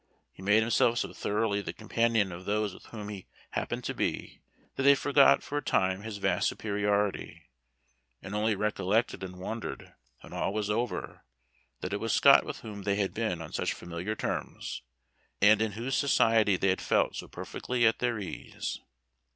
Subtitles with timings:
[0.33, 4.41] He made himself so thoroughly the companion of those with whom he happened to be,
[4.75, 7.51] that they forgot for a time his vast superiority,
[8.19, 11.23] and only recollected and wondered, when all was over,
[11.81, 14.81] that it was Scott with whom they had been on such familiar terms,
[15.39, 18.79] and in whose society they had felt so perfectly at their ease.